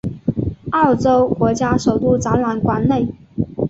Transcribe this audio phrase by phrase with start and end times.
[0.71, 3.07] 澳洲国家首都展览馆内。